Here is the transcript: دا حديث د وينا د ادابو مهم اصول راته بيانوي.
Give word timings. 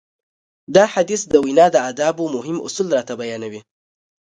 دا 0.75 0.83
حديث 0.93 1.21
د 1.27 1.33
وينا 1.43 1.65
د 1.75 1.77
ادابو 1.89 2.25
مهم 2.35 2.57
اصول 2.67 2.87
راته 2.97 3.13
بيانوي. 3.21 3.61